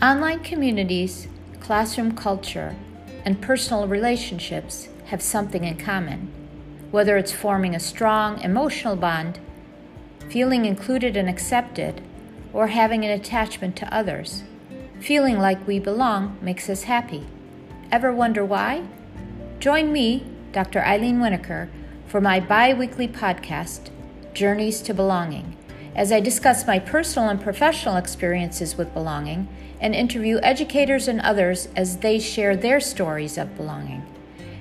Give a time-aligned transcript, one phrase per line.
[0.00, 1.26] Online communities,
[1.58, 2.76] classroom culture,
[3.24, 6.30] and personal relationships have something in common.
[6.92, 9.40] Whether it's forming a strong emotional bond,
[10.28, 12.00] feeling included and accepted,
[12.52, 14.44] or having an attachment to others,
[15.00, 17.26] feeling like we belong makes us happy.
[17.90, 18.84] Ever wonder why?
[19.58, 20.80] Join me, Dr.
[20.80, 21.70] Ilene Winokur,
[22.06, 23.90] for my bi weekly podcast,
[24.32, 25.56] Journeys to Belonging,
[25.96, 29.48] as I discuss my personal and professional experiences with belonging
[29.80, 34.04] and interview educators and others as they share their stories of belonging.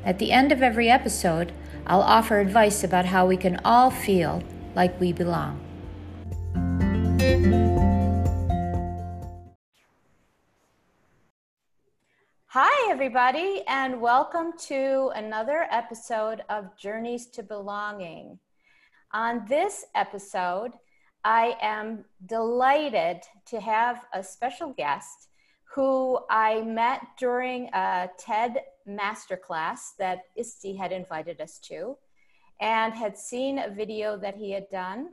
[0.05, 1.51] At the end of every episode,
[1.85, 4.43] I'll offer advice about how we can all feel
[4.75, 5.63] like we belong.
[12.51, 18.39] Hi, everybody, and welcome to another episode of Journeys to Belonging.
[19.13, 20.71] On this episode,
[21.27, 25.27] I am delighted to have a special guest
[25.75, 31.97] who I met during a TED masterclass that ISTE had invited us to
[32.61, 35.09] and had seen a video that he had done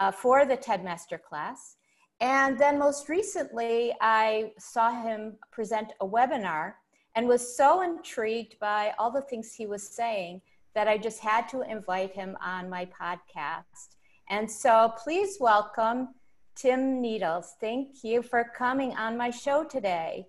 [0.00, 1.76] uh, for the TED masterclass.
[2.20, 6.74] And then most recently, I saw him present a webinar
[7.14, 10.42] and was so intrigued by all the things he was saying
[10.74, 13.93] that I just had to invite him on my podcast.
[14.28, 16.08] And so please welcome
[16.54, 17.56] Tim Needles.
[17.60, 20.26] Thank you for coming on my show today.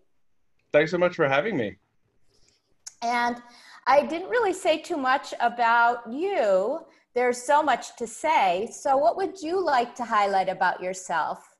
[0.73, 1.77] Thanks so much for having me.
[3.01, 3.41] And
[3.87, 6.79] I didn't really say too much about you.
[7.13, 8.67] There's so much to say.
[8.71, 11.55] So, what would you like to highlight about yourself?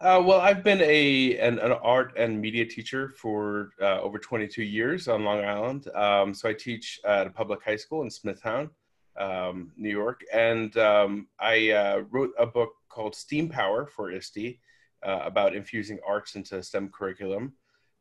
[0.00, 4.62] Uh, well, I've been a an, an, art and media teacher for uh, over 22
[4.62, 5.88] years on Long Island.
[5.94, 8.70] Um, so I teach at a public high school in Smithtown,
[9.18, 14.60] um, New York, and um, I uh, wrote a book called Steam Power for ISTE
[15.04, 17.52] uh, about infusing arts into STEM curriculum.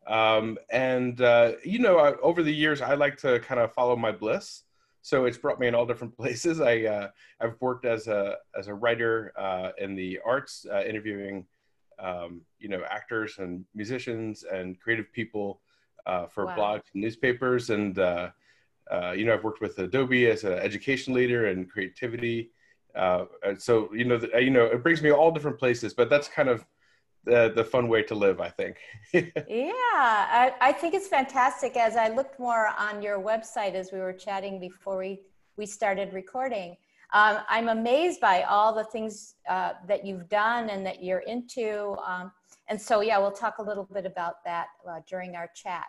[0.07, 3.95] Um, and uh, you know, I, over the years, I like to kind of follow
[3.95, 4.63] my bliss.
[5.01, 6.61] So it's brought me in all different places.
[6.61, 7.09] I uh,
[7.41, 9.33] I've worked as a as a writer
[9.77, 11.45] in the arts, interviewing
[11.99, 15.61] um, you know, actors and musicians and creative people
[16.05, 16.55] uh, for wow.
[16.57, 17.69] blogs and newspapers.
[17.69, 17.97] And,
[18.91, 22.51] uh, uh, you know, I've worked with Adobe as an education leader and creativity.
[22.95, 23.25] Uh,
[23.57, 26.49] so, you know, the, you know, it brings me all different places, but that's kind
[26.49, 26.65] of
[27.25, 28.77] the, the fun way to live, I think.
[29.13, 31.75] yeah, I, I think it's fantastic.
[31.75, 35.21] As I looked more on your website as we were chatting before we,
[35.57, 36.77] we started recording,
[37.13, 41.95] um, I'm amazed by all the things uh, that you've done and that you're into.
[42.05, 42.31] Um,
[42.67, 45.85] and so, yeah, we'll talk a little bit about that uh, during our chat.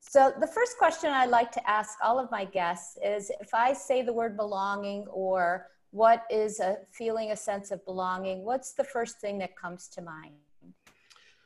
[0.00, 3.72] So, the first question I'd like to ask all of my guests is if I
[3.72, 8.84] say the word belonging or what is a feeling a sense of belonging, what's the
[8.84, 10.34] first thing that comes to mind?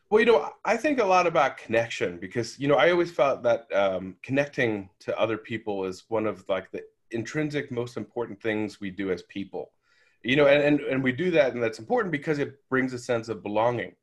[0.08, 3.42] Well, you know, I think a lot about connection because, you know, I always felt
[3.42, 8.80] that um, connecting to other people is one of like the intrinsic most important things
[8.80, 9.72] we do as people
[10.24, 12.98] you know and, and, and we do that and that's important because it brings a
[12.98, 13.94] sense of belonging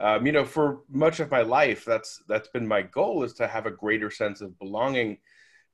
[0.00, 3.46] um, you know for much of my life that's that's been my goal is to
[3.46, 5.18] have a greater sense of belonging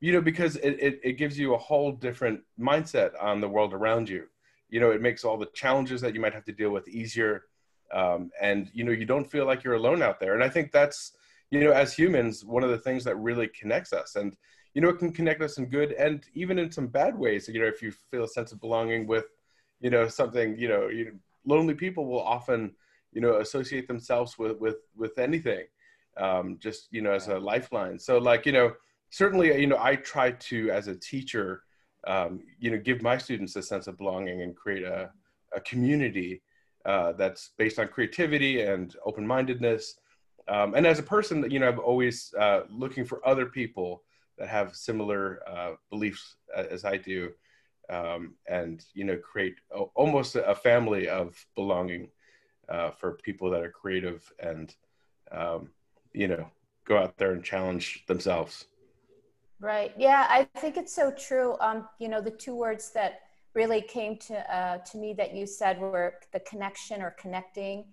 [0.01, 3.73] you know because it, it, it gives you a whole different mindset on the world
[3.73, 4.27] around you.
[4.69, 7.45] You know it makes all the challenges that you might have to deal with easier
[7.93, 10.35] um, and you know you don't feel like you're alone out there.
[10.35, 11.13] And i think that's
[11.51, 14.17] you know as humans one of the things that really connects us.
[14.17, 14.37] And
[14.75, 17.49] you know, it can connect us in good and even in some bad ways.
[17.49, 19.27] You know, if you feel a sense of belonging with,
[19.81, 22.75] you know, something, you know, you, lonely people will often,
[23.13, 25.67] you know, associate themselves with with with anything,
[26.17, 27.99] um, just you know, as a lifeline.
[27.99, 28.73] So, like, you know,
[29.11, 31.63] certainly, you know, I try to, as a teacher,
[32.07, 35.11] um, you know, give my students a sense of belonging and create a
[35.55, 36.43] a community
[36.87, 39.99] uh, that's based on creativity and open-mindedness.
[40.49, 44.03] Um, and as a person, you know, I'm always uh, looking for other people
[44.39, 47.31] that have similar uh, beliefs as I do,
[47.91, 49.57] um, and you know, create
[49.95, 52.09] almost a family of belonging
[52.69, 54.75] uh, for people that are creative and
[55.31, 55.71] um,
[56.13, 56.47] you know
[56.85, 58.67] go out there and challenge themselves.
[59.61, 59.93] Right.
[59.97, 61.57] Yeah, I think it's so true.
[61.61, 63.21] Um, you know, the two words that
[63.55, 67.85] really came to uh, to me that you said were the connection or connecting,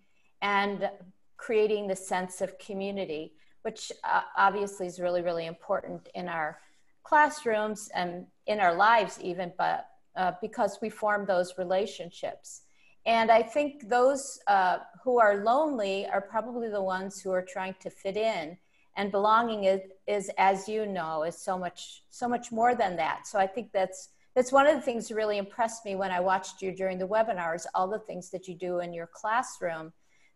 [0.42, 0.90] and
[1.38, 3.34] creating the sense of community
[3.64, 6.60] which uh, obviously is really, really important in our
[7.04, 12.62] classrooms and in our lives, even, but uh, because we form those relationships.
[13.10, 17.74] And I think those uh, who are lonely are probably the ones who are trying
[17.80, 18.56] to fit in.
[18.98, 23.26] And belonging is, is, as you know, is so much, so much more than that.
[23.26, 26.20] So I think that's that's one of the things that really impressed me when I
[26.20, 27.66] watched you during the webinars.
[27.74, 29.92] All the things that you do in your classroom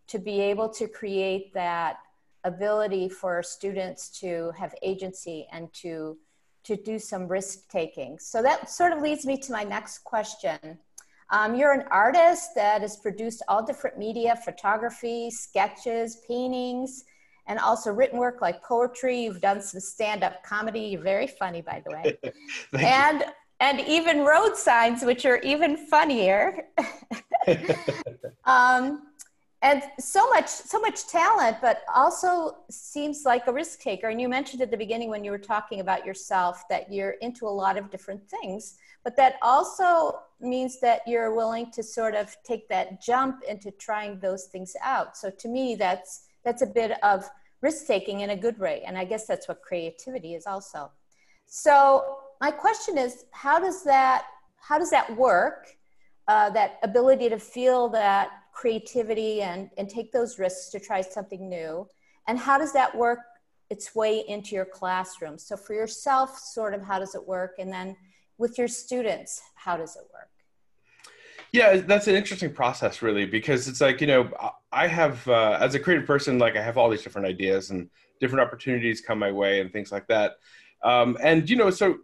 [0.08, 1.98] to be able to create that
[2.44, 6.18] ability for students to have agency and to
[6.64, 8.18] to do some risk taking.
[8.18, 10.80] So that sort of leads me to my next question.
[11.34, 17.06] Um, you're an artist that has produced all different media, photography, sketches, paintings,
[17.48, 19.24] and also written work like poetry.
[19.24, 20.82] You've done some stand-up comedy.
[20.82, 22.34] You're very funny, by the way.
[22.80, 23.26] and you.
[23.62, 26.66] and even road signs, which are even funnier.
[28.46, 29.02] um,
[29.64, 34.28] and so much so much talent but also seems like a risk taker and you
[34.28, 37.78] mentioned at the beginning when you were talking about yourself that you're into a lot
[37.78, 43.02] of different things but that also means that you're willing to sort of take that
[43.02, 47.30] jump into trying those things out so to me that's that's a bit of
[47.62, 50.92] risk taking in a good way and i guess that's what creativity is also
[51.46, 54.26] so my question is how does that
[54.58, 55.68] how does that work
[56.28, 61.50] uh, that ability to feel that creativity and, and take those risks to try something
[61.50, 61.88] new?
[62.28, 63.20] And how does that work
[63.70, 65.38] its way into your classroom?
[65.38, 67.56] So, for yourself, sort of how does it work?
[67.60, 67.98] And then
[68.44, 70.30] with your students, how does it work?
[71.52, 74.30] Yeah, that's an interesting process, really, because it's like, you know,
[74.72, 77.90] I have, uh, as a creative person, like I have all these different ideas and
[78.20, 80.34] different opportunities come my way and things like that.
[80.84, 81.98] Um, and, you know, so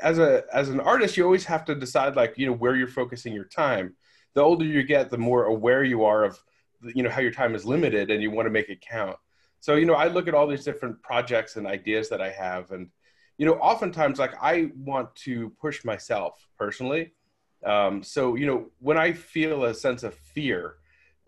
[0.00, 2.86] as a as an artist you always have to decide like you know where you're
[2.86, 3.96] focusing your time
[4.38, 6.38] the older you get, the more aware you are of,
[6.94, 9.16] you know, how your time is limited and you want to make it count.
[9.58, 12.70] So, you know, I look at all these different projects and ideas that I have.
[12.70, 12.88] And,
[13.38, 17.12] you know, oftentimes, like, I want to push myself personally.
[17.64, 20.74] Um, so, you know, when I feel a sense of fear,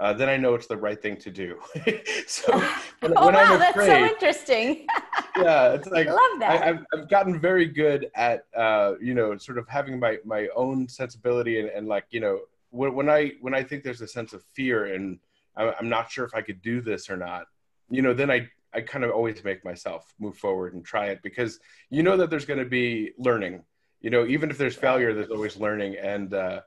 [0.01, 1.59] uh, then I know it's the right thing to do.
[2.27, 2.53] so
[3.01, 4.87] when, oh, when wow, I'm afraid, that's so interesting.
[5.37, 6.63] yeah, it's like I love that.
[6.63, 10.49] I, have I've gotten very good at uh, you know sort of having my my
[10.57, 12.41] own sensibility and, and like you know
[12.71, 15.19] when, when I when I think there's a sense of fear and
[15.57, 17.45] I'm not sure if I could do this or not,
[17.91, 21.23] you know, then I I kind of always make myself move forward and try it
[21.23, 21.59] because
[21.91, 23.65] you know that there's going to be learning.
[24.01, 26.61] You know, even if there's failure, there's always learning, and uh,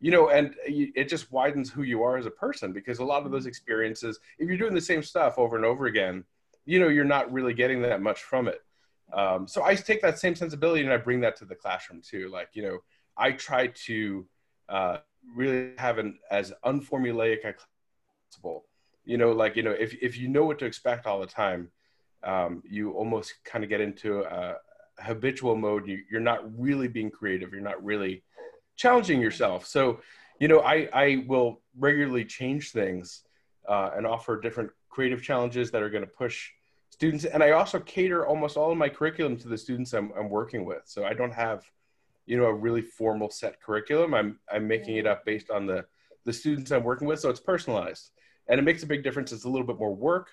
[0.00, 3.24] you know, and it just widens who you are as a person because a lot
[3.24, 3.48] of those mm-hmm.
[3.48, 6.24] experiences, if you're doing the same stuff over and over again,
[6.64, 8.62] you know, you're not really getting that much from it.
[9.12, 12.28] Um, so I take that same sensibility and I bring that to the classroom too.
[12.28, 12.78] Like, you know,
[13.16, 14.26] I try to
[14.68, 14.98] uh,
[15.34, 17.54] really have an as unformulaic as
[18.30, 18.66] possible.
[19.08, 21.70] You know, like you know, if if you know what to expect all the time,
[22.22, 24.56] um, you almost kind of get into a
[24.98, 25.88] habitual mode.
[25.88, 27.52] You, you're not really being creative.
[27.52, 28.22] You're not really
[28.76, 29.66] challenging yourself.
[29.66, 30.00] So,
[30.40, 33.22] you know, I I will regularly change things
[33.68, 36.50] uh, and offer different creative challenges that are going to push
[36.90, 37.24] students.
[37.24, 40.64] And I also cater almost all of my curriculum to the students I'm, I'm working
[40.64, 40.82] with.
[40.84, 41.64] So I don't have
[42.28, 45.84] you know a really formal set curriculum i'm i'm making it up based on the
[46.26, 48.10] the students i'm working with so it's personalized
[48.48, 49.32] and it makes a big difference.
[49.32, 50.30] It's a little bit more work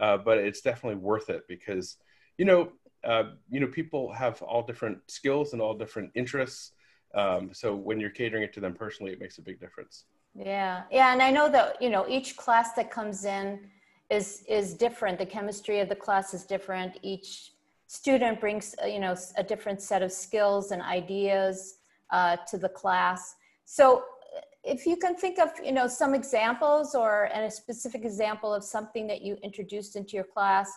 [0.00, 1.96] uh, but it's definitely worth it because
[2.38, 2.72] you know
[3.04, 6.72] uh, you know people have all different skills and all different interests.
[7.14, 10.04] Um, so when you're catering it to them personally it makes a big difference.
[10.34, 10.84] Yeah.
[10.90, 11.12] Yeah.
[11.12, 13.60] And i know that you know each class that comes in
[14.10, 15.18] is is different.
[15.18, 16.98] The chemistry of the class is different.
[17.02, 17.52] Each
[17.86, 21.76] student brings uh, you know a different set of skills and ideas
[22.10, 23.36] uh, to the class.
[23.64, 24.04] So
[24.64, 28.62] if you can think of you know some examples or and a specific example of
[28.62, 30.70] something that you introduced into your class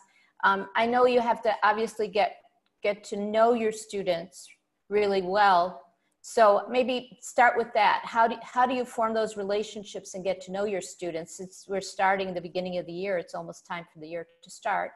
[0.44, 2.38] um, i know you have to obviously get
[2.86, 4.48] get to know your students
[4.90, 5.82] really well.
[6.22, 8.02] So maybe start with that.
[8.04, 11.36] How do, how do you form those relationships and get to know your students?
[11.36, 14.50] Since we're starting the beginning of the year it's almost time for the year to
[14.52, 14.92] start.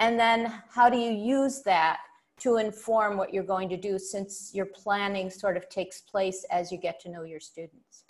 [0.00, 1.98] And then how do you use that
[2.40, 6.72] to inform what you're going to do since your planning sort of takes place as
[6.72, 8.04] you get to know your students?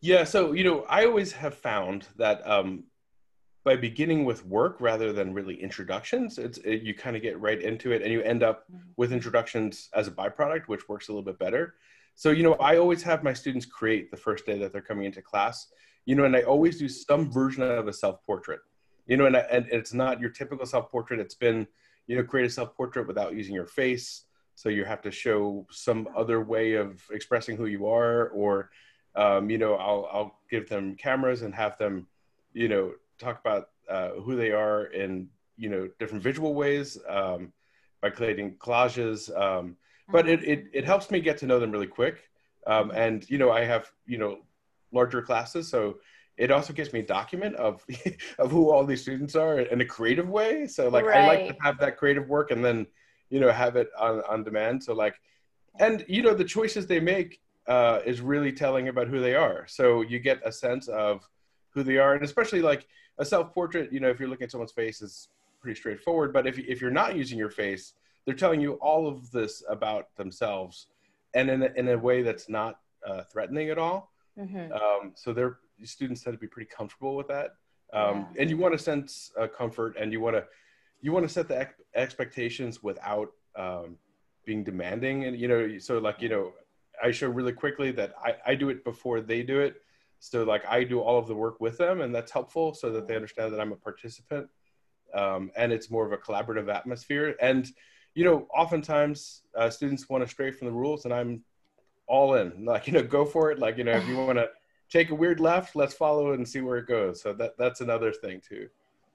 [0.00, 2.84] Yeah, so, you know, I always have found that um,
[3.64, 7.60] by beginning with work rather than really introductions, it's, it, you kind of get right
[7.60, 8.90] into it and you end up mm-hmm.
[8.96, 11.74] with introductions as a byproduct, which works a little bit better.
[12.14, 15.04] So, you know, I always have my students create the first day that they're coming
[15.04, 15.68] into class,
[16.06, 18.60] you know, and I always do some version of a self portrait
[19.08, 21.18] you know, and, and it's not your typical self-portrait.
[21.18, 21.66] It's been,
[22.06, 24.24] you know, create a self-portrait without using your face.
[24.54, 28.70] So you have to show some other way of expressing who you are, or,
[29.18, 32.06] um, you know, I'll, I'll give them cameras and have them,
[32.52, 37.52] you know, talk about uh, who they are in, you know, different visual ways um,
[38.00, 39.36] by creating collages.
[39.36, 39.76] Um,
[40.08, 42.30] but it, it, it helps me get to know them really quick.
[42.66, 44.38] Um, and, you know, I have, you know,
[44.92, 45.68] larger classes.
[45.68, 45.98] So
[46.36, 47.84] it also gives me a document of
[48.38, 50.68] of who all these students are in a creative way.
[50.68, 51.24] So like right.
[51.24, 52.86] I like to have that creative work and then
[53.28, 54.84] you know have it on on demand.
[54.84, 55.16] So like
[55.80, 59.66] and you know the choices they make uh, is really telling about who they are.
[59.68, 61.28] So you get a sense of
[61.70, 62.86] who they are, and especially like
[63.18, 63.92] a self portrait.
[63.92, 65.28] You know, if you're looking at someone's face, is
[65.60, 66.32] pretty straightforward.
[66.32, 67.92] But if if you're not using your face,
[68.24, 70.86] they're telling you all of this about themselves,
[71.34, 74.12] and in a, in a way that's not uh, threatening at all.
[74.38, 74.72] Mm-hmm.
[74.72, 77.54] Um, so their students tend to be pretty comfortable with that.
[77.92, 78.42] Um, yeah.
[78.42, 80.44] And you want to sense uh, comfort, and you want to
[81.00, 83.96] you want to set the ex- expectations without um,
[84.44, 85.24] being demanding.
[85.24, 86.52] And you know, so like you know,
[87.02, 89.82] I show really quickly that I, I do it before they do it.
[90.20, 93.06] So like I do all of the work with them, and that's helpful so that
[93.06, 94.48] they understand that I'm a participant,
[95.14, 97.36] um, and it's more of a collaborative atmosphere.
[97.40, 97.68] And
[98.14, 101.44] you know, oftentimes uh, students want to stray from the rules, and I'm
[102.06, 102.52] all in.
[102.64, 103.58] Like you know, go for it.
[103.58, 104.48] Like you know, if you want to
[104.90, 107.22] take a weird left, let's follow it and see where it goes.
[107.22, 108.68] So that that's another thing too.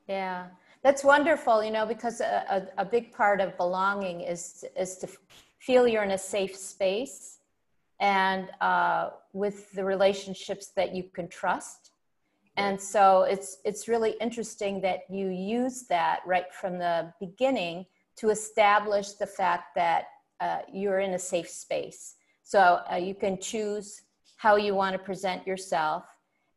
[0.08, 0.48] Yeah,
[0.84, 1.64] that's wonderful.
[1.64, 5.08] You know, because a, a, a big part of belonging is is to
[5.60, 7.40] feel you're in a safe space
[8.00, 11.92] and uh, with the relationships that you can trust.
[12.56, 17.86] And so it's it's really interesting that you use that right from the beginning
[18.18, 20.06] to establish the fact that
[20.40, 22.16] uh, you're in a safe space.
[22.44, 24.02] So uh, you can choose
[24.38, 26.04] how you want to present yourself.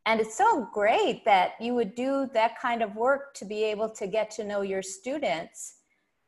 [0.05, 3.89] And it's so great that you would do that kind of work to be able
[3.89, 5.75] to get to know your students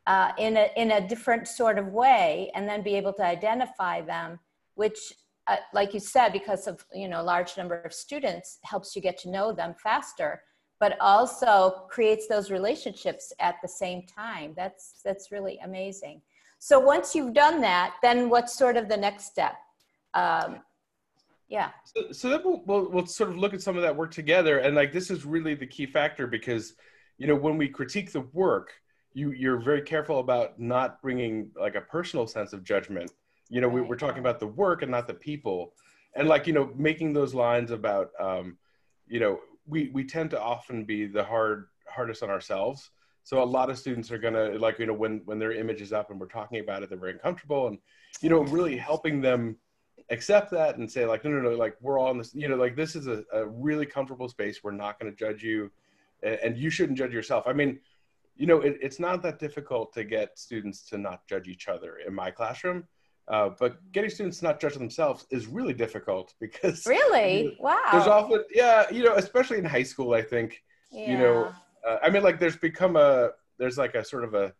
[0.07, 4.01] uh, in, a, in a different sort of way and then be able to identify
[4.01, 4.39] them,
[4.79, 5.13] which,
[5.47, 9.17] uh, like you said, because of you know large number of students, helps you get
[9.19, 10.41] to know them faster,
[10.79, 14.53] but also creates those relationships at the same time.
[14.55, 16.21] That's, that's really amazing.
[16.59, 19.55] So once you've done that, then what's sort of the next step?
[20.13, 20.61] Um,
[21.49, 24.11] yeah so, so then we'll, we'll, we'll sort of look at some of that work
[24.11, 26.75] together and like this is really the key factor because
[27.17, 28.71] you know when we critique the work
[29.13, 33.11] you you're very careful about not bringing like a personal sense of judgment
[33.49, 35.73] you know we, we're talking about the work and not the people.
[36.15, 38.57] And like you know making those lines about um
[39.07, 42.91] you know we we tend to often be the hard hardest on ourselves.
[43.23, 45.93] So a lot of students are gonna like you know when when their image is
[45.93, 47.77] up and we're talking about it they're very uncomfortable and
[48.21, 49.57] you know really helping them
[50.09, 52.55] accept that and say like no no no like we're all in this you know
[52.55, 54.63] like this is a, a really comfortable space.
[54.63, 55.71] We're not going to judge you
[56.23, 57.45] and, and, you shouldn't judge yourself.
[57.47, 57.79] I mean
[58.35, 61.97] you know it, it's not that difficult to get students to not judge each other
[62.05, 62.87] in my classroom
[63.29, 67.55] uh, but getting students to not judge themselves is really difficult because really you know,
[67.59, 71.11] wow there's often yeah you know especially in high school i think yeah.
[71.11, 71.51] you know
[71.87, 74.53] uh, i mean like there's become a there's like a sort of a,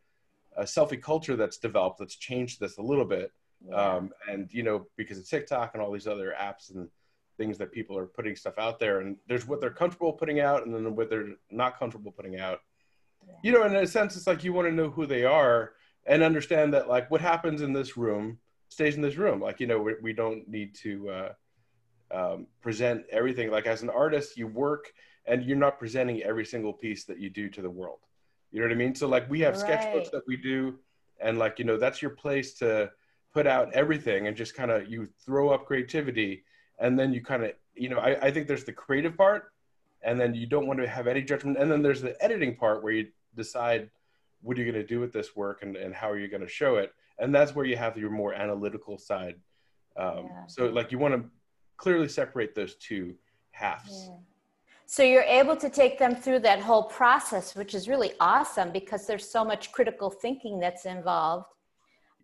[0.58, 3.32] a selfie culture that's developed that's changed this a little bit
[3.68, 3.76] yeah.
[3.76, 6.88] Um, and you know, because of TikTok and all these other apps and
[7.38, 10.66] things that people are putting stuff out there, and there's what they're comfortable putting out,
[10.66, 12.60] and then what they're not comfortable putting out.
[13.28, 13.34] Yeah.
[13.44, 15.74] You know, in a sense, it's like you want to know who they are
[16.06, 19.42] and understand that like what happens in this room stays in this room.
[19.42, 21.34] Like you know, we, we don't need to uh,
[22.12, 23.52] um, present everything.
[23.52, 24.92] Like as an artist, you work
[25.26, 28.00] and you're not presenting every single piece that you do to the world.
[28.52, 28.96] You know what I mean?
[28.96, 29.70] So like we have right.
[29.70, 30.80] sketchbooks that we do,
[31.20, 32.92] and like you know that's your place to
[33.34, 36.44] put out everything and just kind of you throw up creativity
[36.80, 39.52] and then you kind of you know I, I think there's the creative part
[40.02, 42.84] and then you don't want to have any judgment and then there's the editing part
[42.84, 43.90] where you decide
[44.42, 46.42] what are you going to do with this work and, and how are you going
[46.42, 49.36] to show it and that's where you have your more analytical side
[49.98, 50.46] um, yeah.
[50.48, 51.24] so like you want to
[51.78, 53.16] clearly separate those two
[53.52, 54.16] halves yeah.
[54.86, 59.06] so you're able to take them through that whole process which is really awesome because
[59.06, 61.46] there's so much critical thinking that's involved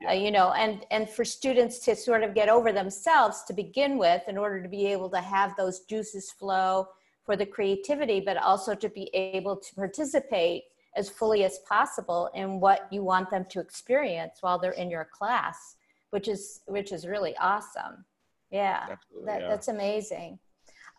[0.01, 0.09] yeah.
[0.09, 3.97] uh, you know and and for students to sort of get over themselves to begin
[3.97, 6.87] with in order to be able to have those juices flow
[7.23, 10.63] for the creativity but also to be able to participate
[10.95, 15.05] as fully as possible in what you want them to experience while they're in your
[15.05, 15.75] class
[16.11, 18.05] which is which is really awesome
[18.51, 18.85] yeah,
[19.25, 19.47] that, yeah.
[19.47, 20.39] that's amazing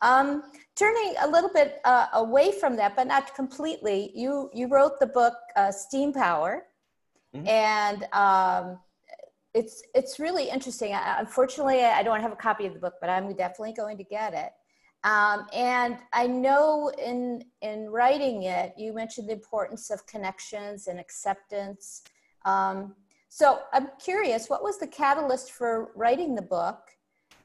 [0.03, 0.43] um,
[0.75, 5.07] turning a little bit uh, away from that but not completely you you wrote the
[5.07, 6.65] book uh, steam power
[7.35, 7.47] mm-hmm.
[7.49, 8.79] and um,
[9.57, 10.93] it's it's really interesting.
[10.93, 14.05] I, unfortunately, I don't have a copy of the book, but I'm definitely going to
[14.05, 14.53] get it.
[15.07, 20.99] Um, and I know in in writing it, you mentioned the importance of connections and
[20.99, 22.03] acceptance.
[22.45, 22.97] Um,
[23.29, 26.81] so I'm curious, what was the catalyst for writing the book,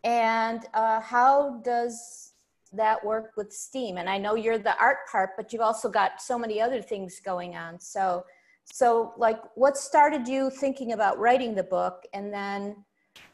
[0.04, 2.34] and uh, how does
[2.74, 3.98] that work with STEAM?
[3.98, 7.22] And I know you're the art part, but you've also got so many other things
[7.24, 7.80] going on.
[7.80, 8.26] So
[8.66, 12.84] so like what started you thinking about writing the book and then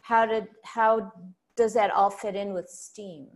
[0.02, 1.14] how did how
[1.56, 3.28] does that all fit in with steam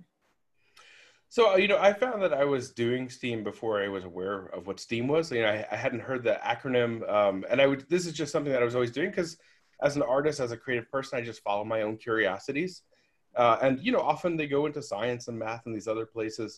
[1.35, 4.67] so you know i found that i was doing steam before i was aware of
[4.67, 7.81] what steam was you know i, I hadn't heard the acronym um, and i would
[7.89, 9.37] this is just something that i was always doing because
[9.87, 12.73] as an artist as a creative person i just follow my own curiosities
[13.43, 16.51] uh, and you know often they go into science and math and these other places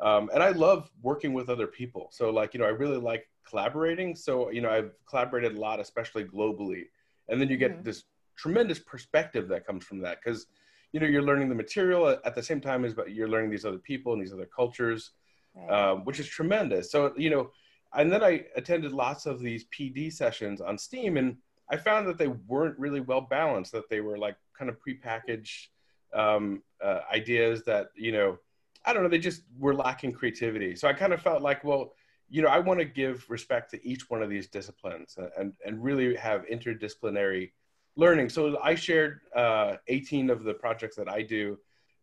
[0.00, 2.04] Um, and I love working with other people.
[2.10, 4.16] So like, you know, I really like collaborating.
[4.16, 6.84] So, you know, I've collaborated a lot, especially globally.
[7.28, 7.88] And then you get mm-hmm.
[7.88, 10.46] this tremendous perspective that comes from that because,
[10.92, 13.64] you know, you're learning the material at the same time as but you're learning these
[13.64, 15.12] other people and these other cultures,
[15.54, 15.70] right.
[15.70, 16.90] um, which is tremendous.
[16.90, 17.50] So, you know,
[17.94, 21.36] and then I attended lots of these PD sessions on Steam and
[21.70, 25.68] I found that they weren't really well balanced, that they were like kind of prepackaged
[26.12, 28.38] um, uh, ideas that, you know,
[28.84, 30.74] I don't know, they just were lacking creativity.
[30.74, 31.92] So I kind of felt like, well,
[32.28, 35.82] you know, I want to give respect to each one of these disciplines and, and
[35.82, 37.52] really have interdisciplinary
[38.00, 38.30] learning.
[38.30, 41.58] So I shared uh, 18 of the projects that I do,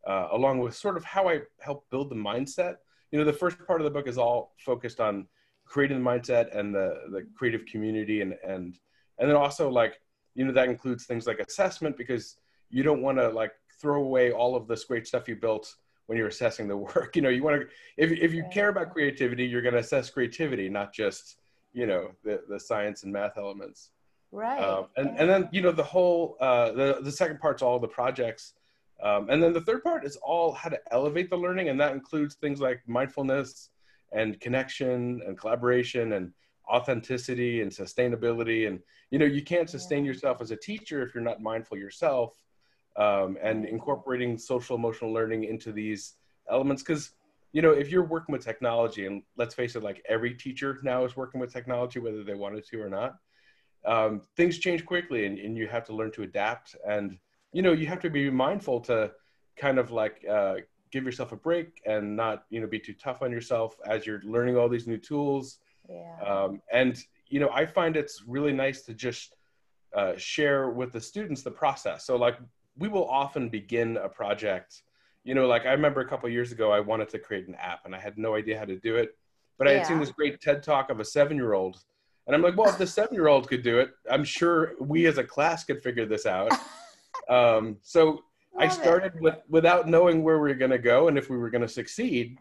[0.05, 2.75] uh, along with sort of how I help build the mindset.
[3.11, 5.27] You know, the first part of the book is all focused on
[5.65, 8.77] creating the mindset and the, the creative community and, and,
[9.17, 9.99] and then also like,
[10.35, 12.37] you know, that includes things like assessment because
[12.69, 15.75] you don't want to like throw away all of this great stuff you built
[16.05, 17.15] when you're assessing the work.
[17.15, 20.09] You know, you want to if if you care about creativity, you're going to assess
[20.11, 21.37] creativity, not just
[21.73, 23.89] you know the the science and math elements.
[24.31, 24.61] Right.
[24.61, 27.87] Um, and and then you know the whole uh, the the second part's all the
[27.87, 28.53] projects.
[29.01, 31.93] Um, and then the third part is all how to elevate the learning, and that
[31.93, 33.69] includes things like mindfulness
[34.11, 36.33] and connection and collaboration and
[36.67, 38.67] authenticity and sustainability.
[38.67, 38.79] And
[39.11, 40.11] you know, you can't sustain yeah.
[40.11, 42.41] yourself as a teacher if you're not mindful yourself
[42.97, 46.15] um, and incorporating social emotional learning into these
[46.49, 47.11] elements because
[47.53, 51.05] you know if you're working with technology and let's face it like every teacher now
[51.05, 53.15] is working with technology whether they wanted to or not
[53.85, 56.75] um, things change quickly and, and, you have to learn to adapt.
[56.85, 57.17] And
[57.53, 59.11] you know you have to be mindful to
[59.55, 60.55] kind of like uh,
[60.91, 64.21] give yourself a break and not you know be too tough on yourself as you're
[64.21, 65.59] learning all these new tools.
[65.89, 66.19] Yeah.
[66.29, 69.35] um, and you know i find it's really nice to just
[69.95, 72.05] uh, share with the students the process.
[72.05, 72.37] So like
[72.77, 74.83] we will often begin a project.
[75.23, 77.85] You know like i remember a couple years ago i wanted to create an app
[77.85, 79.17] and i had no idea how to do it
[79.57, 81.83] but i had seen this great ted talk of a seven year old
[82.27, 85.07] and i'm like well if the seven year old could do it i'm sure we
[85.07, 86.51] as a class could figure this out.
[87.29, 88.21] Um, so Love
[88.59, 91.49] i started with without knowing where we were going to go and if we were
[91.49, 92.37] going to succeed.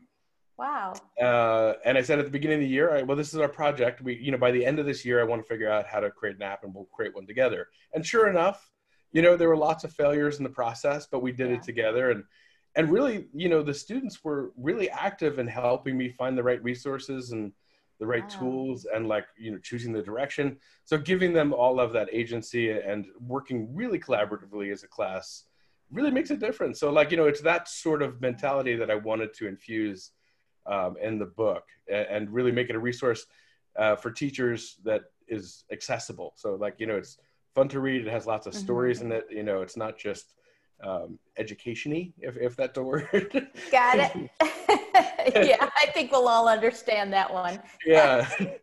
[0.58, 0.92] Wow.
[1.20, 4.02] Uh, and i said at the beginning of the year well this is our project.
[4.02, 5.98] We you know by the end of this year i want to figure out how
[6.00, 7.68] to create an app and we'll create one together.
[7.94, 8.70] And sure enough
[9.12, 11.56] you know there were lots of failures in the process but we did yeah.
[11.56, 12.10] it together.
[12.10, 12.22] And
[12.76, 16.62] and really you know the students were really active in helping me find the right
[16.62, 17.50] resources and
[17.98, 18.40] the right wow.
[18.40, 22.70] tools and like you know choosing the direction so giving them all of that agency
[22.70, 25.44] and working really collaboratively as a class
[25.90, 28.94] really makes a difference so like you know it's that sort of mentality that i
[28.94, 30.12] wanted to infuse
[30.66, 33.26] um, in the book and, and, really make it a resource
[33.78, 37.18] uh, for teachers that is accessible so like you know it's
[37.56, 38.06] fun to read.
[38.06, 38.62] It has lots of mm-hmm.
[38.62, 39.26] stories in it.
[39.30, 40.34] You know, it's not just
[40.82, 43.48] um, education-y, if, if that's a word.
[43.70, 44.30] Got it.
[45.34, 47.60] yeah, I think we'll all understand that one.
[47.84, 48.28] Yeah.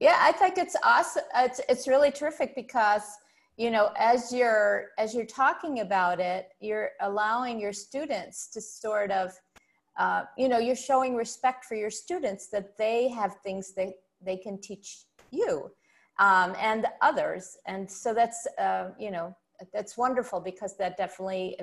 [0.00, 1.24] yeah, I think it's awesome.
[1.36, 3.02] It's, it's really terrific because,
[3.56, 9.10] you know, as you're, as you're talking about it, you're allowing your students to sort
[9.10, 9.32] of,
[9.98, 13.92] uh, you know, you're showing respect for your students that they have things that
[14.24, 15.70] they can teach you
[16.18, 17.58] um, and others.
[17.66, 19.36] And so that's, uh, you know,
[19.72, 21.58] that's wonderful because that definitely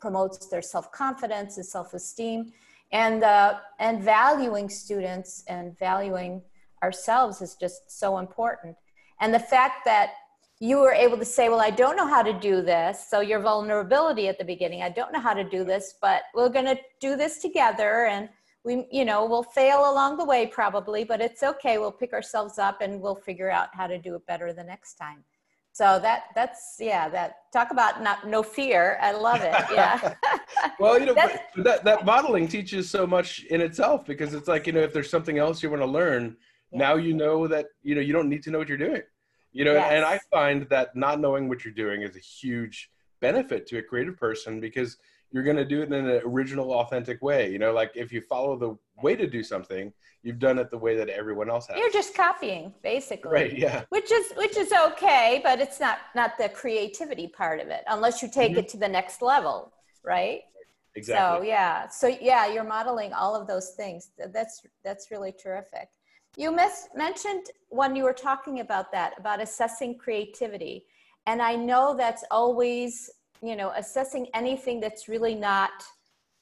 [0.00, 2.52] promotes their self-confidence and self-esteem
[2.92, 6.42] and, uh, and valuing students and valuing
[6.82, 8.76] ourselves is just so important.
[9.20, 10.12] And the fact that
[10.58, 13.06] you were able to say, well, I don't know how to do this.
[13.08, 16.48] So your vulnerability at the beginning, I don't know how to do this, but we're
[16.48, 18.06] going to do this together.
[18.06, 18.28] And
[18.64, 22.58] we you know we'll fail along the way probably but it's okay we'll pick ourselves
[22.58, 25.24] up and we'll figure out how to do it better the next time
[25.72, 30.14] so that that's yeah that talk about not no fear i love it yeah
[30.78, 31.14] well you know
[31.56, 35.10] that that modeling teaches so much in itself because it's like you know if there's
[35.10, 36.36] something else you want to learn
[36.72, 36.78] yeah.
[36.78, 39.02] now you know that you know you don't need to know what you're doing
[39.52, 39.92] you know yes.
[39.92, 43.82] and i find that not knowing what you're doing is a huge benefit to a
[43.82, 44.96] creative person because
[45.32, 47.50] you're going to do it in an original, authentic way.
[47.50, 50.78] You know, like if you follow the way to do something, you've done it the
[50.78, 51.76] way that everyone else has.
[51.78, 53.32] You're just copying, basically.
[53.32, 53.56] Right.
[53.56, 53.84] Yeah.
[53.90, 58.22] Which is which is okay, but it's not not the creativity part of it, unless
[58.22, 58.60] you take mm-hmm.
[58.60, 59.72] it to the next level,
[60.04, 60.40] right?
[60.96, 61.46] Exactly.
[61.46, 64.10] So yeah, so yeah, you're modeling all of those things.
[64.32, 65.88] That's that's really terrific.
[66.36, 66.56] You
[66.94, 70.86] mentioned when you were talking about that about assessing creativity,
[71.26, 73.10] and I know that's always
[73.42, 75.70] you know, assessing anything that's really not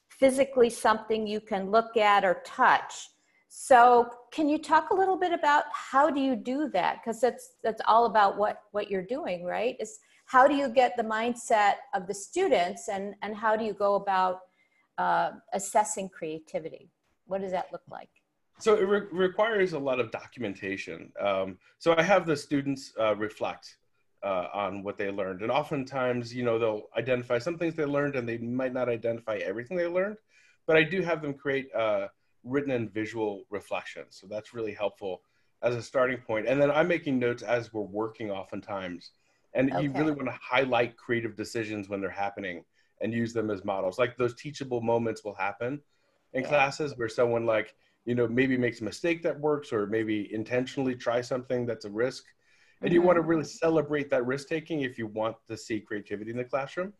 [0.09, 3.09] physically something you can look at or touch.
[3.47, 6.99] So, can you talk a little bit about how do you do that?
[7.01, 9.75] Because that's that's all about what what you're doing, right?
[9.79, 13.73] Is how do you get the mindset of the students, and and how do you
[13.73, 14.41] go about
[14.99, 16.91] uh, assessing creativity?
[17.25, 18.09] What does that look like?
[18.59, 21.11] So it re- requires a lot of documentation.
[21.19, 23.77] Um, so I have the students uh, reflect
[24.23, 28.15] uh, on what they learned, and oftentimes, you know, they'll identify some things they learned,
[28.15, 30.17] and they might not identify everything they learned.
[30.67, 32.07] But I do have them create uh,
[32.43, 35.21] written and visual reflections, so that's really helpful
[35.61, 36.47] as a starting point.
[36.47, 39.11] And then I'm making notes as we're working, oftentimes,
[39.53, 39.83] and okay.
[39.83, 42.63] you really want to highlight creative decisions when they're happening
[43.01, 43.97] and use them as models.
[43.97, 45.81] Like those teachable moments will happen
[46.33, 46.49] in yeah.
[46.49, 50.95] classes where someone like you know maybe makes a mistake that works or maybe intentionally
[50.95, 52.25] try something that's a risk
[52.81, 52.95] and mm-hmm.
[52.95, 56.37] you want to really celebrate that risk taking if you want to see creativity in
[56.37, 56.93] the classroom.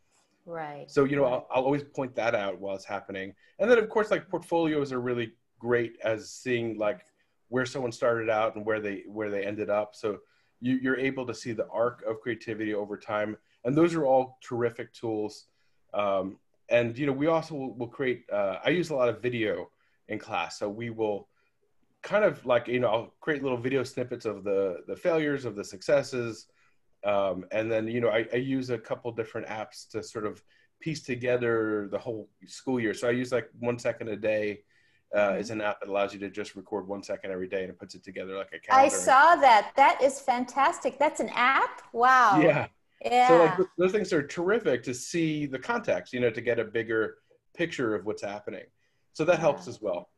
[0.46, 0.90] Right.
[0.90, 3.34] So you know I'll, I'll, always point that out while it's happening.
[3.60, 7.02] And then of course like portfolios are really great as seeing like
[7.50, 9.96] where someone started out and where they where they ended up.
[9.96, 10.20] So
[10.62, 13.38] you, you're able to see the arc of creativity over time.
[13.64, 15.46] And those are all terrific tools.
[15.94, 16.38] Um,
[16.70, 19.70] and you know we also will, will create uh, i use a lot of video
[20.08, 20.58] in class.
[20.58, 21.28] So we will
[22.02, 25.56] kind of like you know I'll create little video snippets of the the failures of
[25.56, 26.48] the successes,
[27.04, 30.42] um, and then you know I, I use a couple different apps to sort of
[30.82, 32.94] piece together the whole school year.
[32.94, 34.62] So I use like one second a day.
[35.12, 35.40] Uh, mm-hmm.
[35.40, 37.80] is an app that allows you to just record one second every day and it
[37.80, 38.96] puts it together like a calendar.
[38.96, 39.72] I saw that.
[39.76, 41.00] That is fantastic.
[41.00, 41.82] That's an app.
[41.94, 42.40] Wow.
[42.40, 42.68] Yeah.
[43.04, 43.28] Yeah.
[43.28, 46.64] So like those things are terrific to see the context, you know, to get a
[46.64, 47.18] bigger
[47.56, 48.66] picture of what's happening.
[49.14, 49.40] So that yeah.
[49.40, 50.10] helps as well.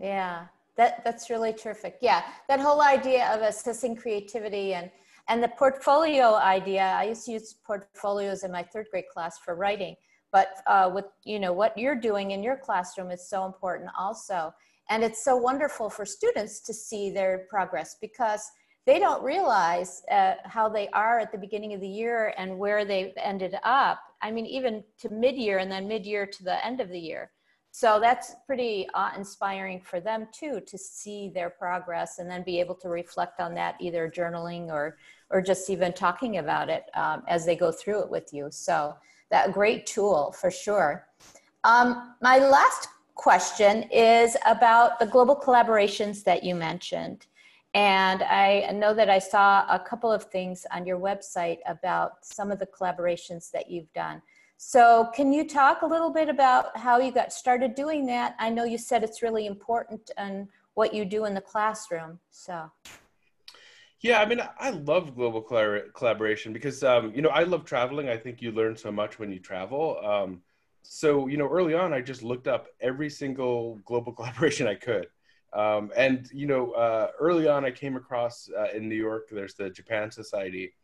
[0.00, 0.46] Yeah,
[0.80, 1.98] that, that's really terrific.
[2.00, 4.90] Yeah, that whole idea of assessing creativity and,
[5.28, 9.54] and the portfolio idea, I used to use portfolios in my third grade class for
[9.56, 9.94] writing,
[10.32, 14.54] but uh, with, you know, what you're doing in your classroom is so important also.
[14.88, 18.42] And it's so wonderful for students to see their progress because
[18.86, 22.86] they don't realize uh, how they are at the beginning of the year and where
[22.86, 24.00] they've ended up.
[24.22, 27.32] I mean, even to mid-year and then mid-year to the end of the year
[27.72, 32.58] so that's pretty uh, inspiring for them too to see their progress and then be
[32.58, 34.96] able to reflect on that either journaling or
[35.30, 38.48] or just even talking about it um, as they go through it with you.
[38.50, 38.96] So
[39.30, 41.06] that great tool for sure.
[41.62, 47.26] Um, my last question is about the global collaborations that you mentioned.
[47.74, 52.50] And I know that I saw a couple of things on your website about some
[52.50, 54.20] of the collaborations that you've done.
[54.62, 58.36] So can you talk a little bit about how you got started doing that?
[58.38, 62.18] I know you said it's really important and what you do in the classroom.
[62.28, 62.70] So.
[64.02, 68.10] Yeah, I mean, I love global collaboration because, um, you know, I love traveling.
[68.10, 69.98] I think you learn so much when you travel.
[70.04, 70.42] Um,
[70.82, 75.06] so, you know, early on, I just looked up every single global collaboration I could.
[75.54, 79.54] Um, and, you know, uh, early on, I came across uh, in New York, there's
[79.54, 80.74] the Japan Society.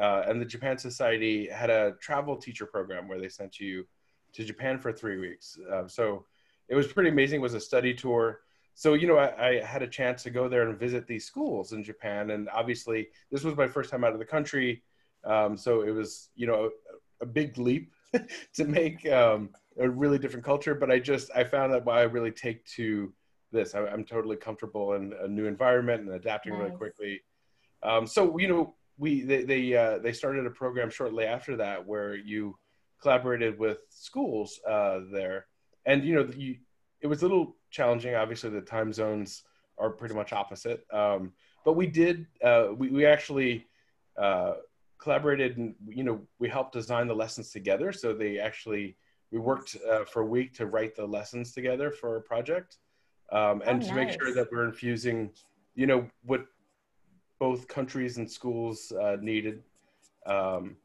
[0.00, 3.86] Uh, and the Japan Society had a travel teacher program where they sent you
[4.32, 5.58] to Japan for three weeks.
[5.72, 6.26] Uh, so
[6.68, 7.40] it was pretty amazing.
[7.40, 8.40] It was a study tour.
[8.74, 11.72] So, you know, I, I, had a chance to go there and visit these schools
[11.72, 12.30] in Japan.
[12.30, 14.82] And obviously, this was my first time out of the country.
[15.24, 16.70] Um, so it was, you know,
[17.20, 17.90] a, a big leap
[18.54, 20.74] to make um, a really different culture.
[20.74, 23.14] But I just, I found that why I really take to
[23.50, 23.74] this.
[23.74, 26.64] I, am totally comfortable in a new environment and adapting nice.
[26.64, 27.22] really quickly.
[27.82, 31.86] Um, so, you know, we they they, uh, they started a program shortly after that
[31.86, 32.56] where you
[33.00, 35.46] collaborated with schools uh, there,
[35.84, 36.56] and you know you,
[37.00, 38.14] it was a little challenging.
[38.14, 39.42] Obviously, the time zones
[39.78, 41.32] are pretty much opposite, um,
[41.64, 43.66] but we did uh, we we actually
[44.16, 44.54] uh,
[44.98, 47.92] collaborated and you know we helped design the lessons together.
[47.92, 48.96] So they actually
[49.30, 52.78] we worked uh, for a week to write the lessons together for a project,
[53.30, 54.08] um, and oh, to nice.
[54.08, 55.30] make sure that we're infusing
[55.74, 56.46] you know what
[57.38, 59.62] both countries and schools uh, needed.
[60.26, 60.76] Um,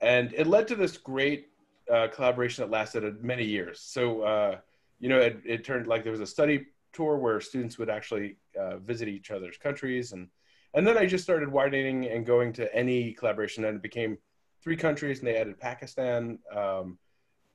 [0.00, 1.48] and it led to this great
[1.92, 3.80] uh, collaboration that lasted many years.
[3.80, 4.58] So, uh,
[5.00, 8.36] you know, it, it, turned like there was a study tour where students would actually
[8.58, 10.12] uh, visit each other's countries.
[10.12, 10.28] And,
[10.74, 14.18] and then I just started widening and going to any collaboration and it became
[14.62, 16.98] three countries and they added Pakistan um,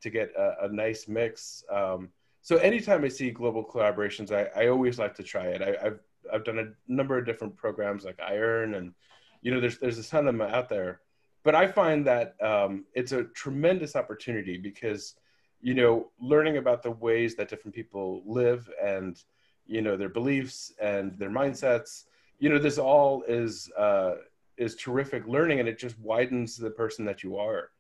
[0.02, 1.64] to get a, a nice mix.
[1.72, 2.10] Um,
[2.42, 5.62] so anytime I see global collaborations, I, I always like to try it.
[5.62, 6.00] I, have
[6.32, 8.94] I've done a number of different programs like iEarn, and
[9.42, 11.02] you know, there's there's a ton of them out there.
[11.44, 15.16] But I find that um, it's a tremendous opportunity because
[15.62, 19.22] you know, learning about the ways that different people live and
[19.66, 22.06] you know their beliefs and their mindsets.
[22.40, 24.16] You know, this all is uh,
[24.58, 27.72] is terrific learning, and it just widens the person that you are.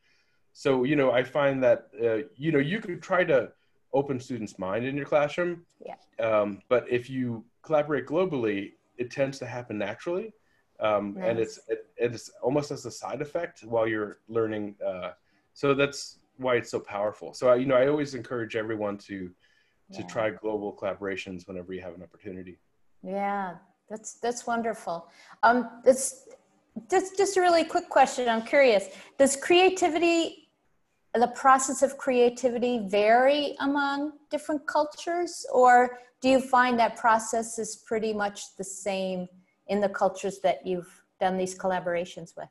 [0.54, 3.52] So you know, I find that uh, you know you could try to
[3.94, 5.66] open students' mind in your classroom.
[5.86, 5.96] Yeah.
[6.24, 10.34] Um, but if you collaborate globally, it tends to happen naturally.
[10.80, 11.30] Um, nice.
[11.30, 14.76] And it's it, it's almost as a side effect while you're learning.
[14.86, 15.12] Uh,
[15.54, 17.34] so that's why it's so powerful.
[17.34, 19.30] So I, you know, I always encourage everyone to
[19.92, 20.08] to yeah.
[20.08, 22.60] try global collaborations whenever you have an opportunity.
[23.04, 23.56] Yeah,
[23.90, 25.10] that's that's wonderful.
[25.44, 26.28] Um, it's
[26.90, 28.30] just just a really quick question.
[28.30, 28.88] I'm curious.
[29.18, 30.39] Does creativity,
[31.16, 37.84] the process of creativity, vary among different cultures, or do you find that process is
[37.88, 39.28] pretty much the same
[39.68, 42.50] in the cultures that you've done these collaborations with?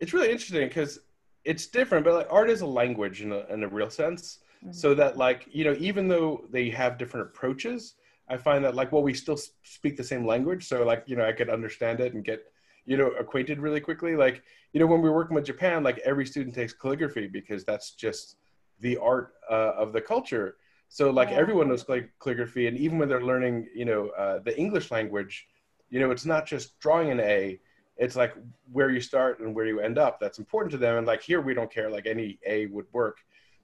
[0.00, 1.00] It's really interesting because
[1.44, 4.38] it's different, but like art is a language in a, in a real sense.
[4.62, 4.72] Mm-hmm.
[4.72, 7.94] So that like you know, even though they have different approaches,
[8.28, 10.66] I find that like well, we still speak the same language.
[10.66, 12.44] So like you know, I could understand it and get
[12.86, 14.16] you know acquainted really quickly.
[14.16, 17.64] Like you know, when we are working with Japan, like every student takes calligraphy because
[17.64, 18.36] that's just
[18.80, 20.56] the art uh, of the culture.
[20.88, 21.36] So like yeah.
[21.36, 25.46] everyone knows calligraphy, and even when they're learning, you know, uh, the English language,
[25.88, 27.60] you know, it's not just drawing an A
[28.00, 28.34] it's like
[28.72, 31.40] where you start and where you end up that's important to them and like here
[31.40, 33.18] we don't care like any a would work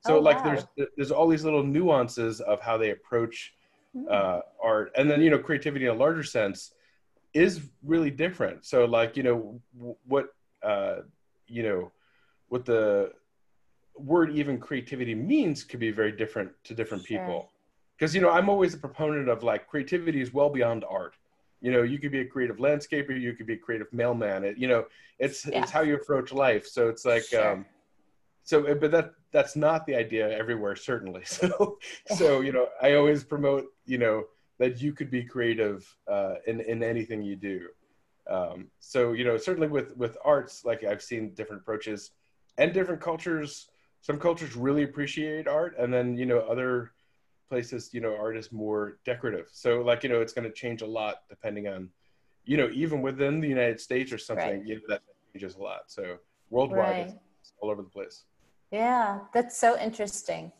[0.07, 0.55] so oh, like wow.
[0.77, 3.55] there's there's all these little nuances of how they approach
[3.93, 4.05] hmm.
[4.09, 6.73] uh, art and then you know creativity in a larger sense
[7.37, 9.61] is really different so like you know
[10.07, 10.97] what uh,
[11.47, 11.93] you know
[12.49, 13.13] what the
[13.99, 17.19] word even creativity means could be very different to different sure.
[17.19, 17.51] people
[17.97, 21.15] because you know i'm always a proponent of like creativity is well beyond art
[21.61, 24.57] you know you could be a creative landscaper you could be a creative mailman it,
[24.59, 24.85] you know
[25.19, 25.61] it's yeah.
[25.61, 27.53] it's how you approach life so it's like sure.
[27.53, 27.67] um
[28.45, 31.79] so but that that's not the idea everywhere certainly so
[32.17, 34.25] so you know i always promote you know
[34.59, 37.69] that you could be creative uh, in in anything you do.
[38.29, 42.11] Um, so you know certainly with with arts like i've seen different approaches
[42.59, 43.69] and different cultures.
[44.01, 46.93] Some cultures really appreciate art and then you know other
[47.49, 49.49] places you know art is more decorative.
[49.53, 51.89] So like you know it's going to change a lot depending on
[52.45, 54.67] you know even within the united states or something right.
[54.67, 55.83] you know, that changes a lot.
[55.87, 56.17] So
[56.51, 57.15] worldwide right.
[57.41, 58.25] it's all over the place.
[58.71, 60.53] Yeah that's so interesting.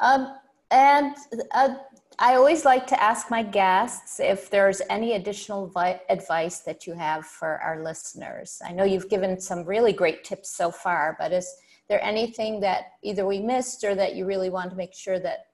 [0.00, 0.36] Um,
[0.70, 1.16] and
[1.52, 1.74] uh,
[2.18, 6.94] i always like to ask my guests if there's any additional vi- advice that you
[6.94, 11.32] have for our listeners i know you've given some really great tips so far but
[11.32, 11.54] is
[11.88, 15.46] there anything that either we missed or that you really want to make sure that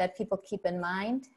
[0.00, 1.28] that people keep in mind?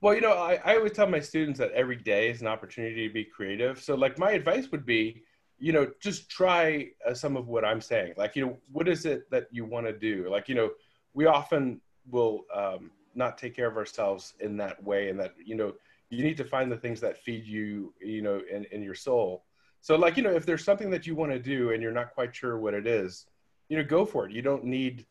[0.00, 3.06] Well, you know, I, I always tell my students that every day is an opportunity
[3.06, 3.80] to be creative.
[3.80, 5.22] So, like, my advice would be,
[5.58, 8.14] you know, just try uh, some of what I'm saying.
[8.16, 10.28] Like, you know, what is it that you want to do?
[10.28, 10.70] Like, you know,
[11.14, 15.54] we often will um, not take care of ourselves in that way, and that, you
[15.54, 15.74] know,
[16.10, 19.44] you need to find the things that feed you, you know, in, in your soul.
[19.80, 22.14] So, like, you know, if there's something that you want to do and you're not
[22.14, 23.26] quite sure what it is,
[23.68, 24.32] you know, go for it.
[24.32, 25.06] You don't need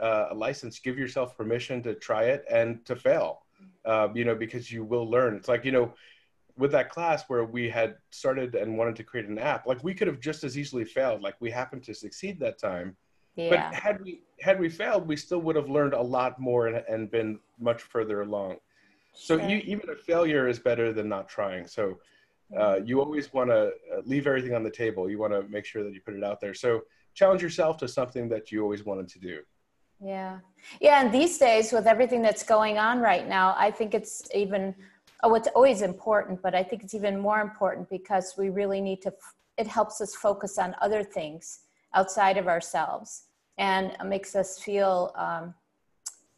[0.00, 3.40] uh, a license, give yourself permission to try it and to fail.
[3.84, 5.34] Uh, you know, because you will learn.
[5.36, 5.92] It's like you know,
[6.56, 9.94] with that class where we had started and wanted to create an app, like we
[9.94, 11.22] could have just as easily failed.
[11.22, 12.96] Like we happened to succeed that time.
[13.36, 13.50] Yeah.
[13.50, 16.84] But had we had we failed, we still would have learned a lot more and,
[16.88, 18.56] and been much further along.
[19.12, 21.66] So you, even a failure is better than not trying.
[21.66, 21.98] So
[22.58, 25.08] uh, you always want to uh, leave everything on the table.
[25.08, 26.52] You want to make sure that you put it out there.
[26.52, 26.82] So
[27.14, 29.40] challenge yourself to something that you always wanted to do.
[30.00, 30.40] Yeah.
[30.80, 31.00] Yeah.
[31.00, 34.74] And these days, with everything that's going on right now, I think it's even,
[35.22, 39.00] oh, it's always important, but I think it's even more important because we really need
[39.02, 39.14] to,
[39.56, 41.60] it helps us focus on other things
[41.94, 43.24] outside of ourselves
[43.58, 45.54] and makes us feel um,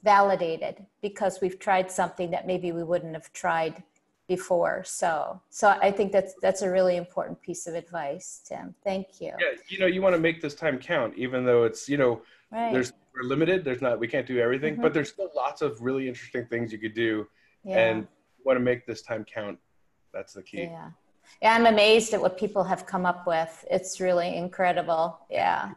[0.02, 3.82] validated because we've tried something that maybe we wouldn't have tried
[4.28, 9.20] before so so i think that's that's a really important piece of advice tim thank
[9.20, 11.96] you yeah you know you want to make this time count even though it's you
[11.96, 12.72] know right.
[12.72, 13.64] there's we're limited.
[13.64, 14.82] There's not we can't do everything, mm-hmm.
[14.82, 17.26] but there's still lots of really interesting things you could do,
[17.64, 17.78] yeah.
[17.78, 18.06] and
[18.44, 19.58] want to make this time count.
[20.12, 20.64] That's the key.
[20.64, 20.90] Yeah,
[21.42, 21.54] yeah.
[21.54, 23.64] I'm amazed at what people have come up with.
[23.70, 25.18] It's really incredible.
[25.30, 25.72] Yeah.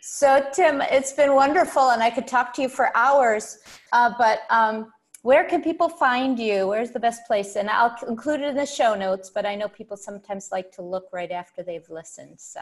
[0.00, 3.58] So Tim, it's been wonderful, and I could talk to you for hours.
[3.92, 6.68] Uh, but um, where can people find you?
[6.68, 7.56] Where's the best place?
[7.56, 9.30] And I'll include it in the show notes.
[9.34, 12.38] But I know people sometimes like to look right after they've listened.
[12.38, 12.60] So.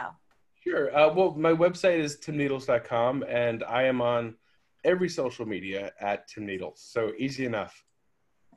[0.63, 0.97] Sure.
[0.97, 4.37] Uh, well, my website is timneedles.com, and I am on
[4.83, 6.81] every social media at Tim Needles.
[6.81, 7.85] So easy enough.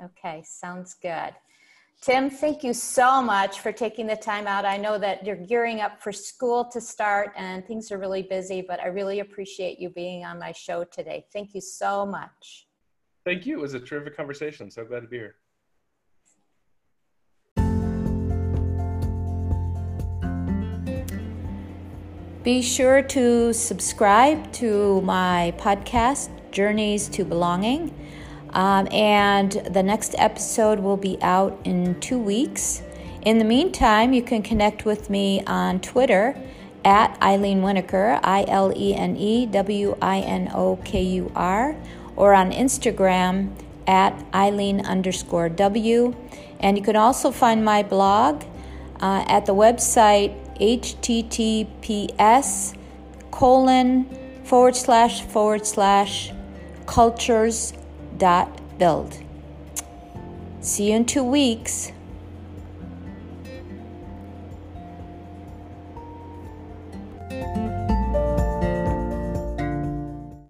[0.01, 1.33] Okay, sounds good.
[1.99, 4.65] Tim, thank you so much for taking the time out.
[4.65, 8.61] I know that you're gearing up for school to start and things are really busy,
[8.61, 11.25] but I really appreciate you being on my show today.
[11.33, 12.67] Thank you so much.
[13.25, 13.57] Thank you.
[13.57, 14.69] It was a terrific conversation.
[14.69, 15.35] So glad to be here.
[22.43, 27.93] Be sure to subscribe to my podcast, Journeys to Belonging.
[28.51, 32.81] Um, and the next episode will be out in two weeks.
[33.21, 36.35] In the meantime, you can connect with me on Twitter
[36.85, 41.75] at Ilene Winokur, I L E N E W I N O K U R,
[42.15, 43.51] or on Instagram
[43.85, 46.15] at Ilene underscore W.
[46.59, 48.43] And you can also find my blog
[49.01, 51.97] uh, at the website https
[53.29, 54.05] colon
[54.43, 56.31] forward slash forward slash
[56.87, 57.73] cultures
[58.17, 59.17] dot build.
[60.61, 61.91] See you in two weeks.